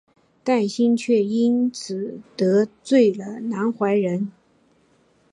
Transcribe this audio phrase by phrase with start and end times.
[0.43, 4.31] 戴梓却因此得罪了南怀仁。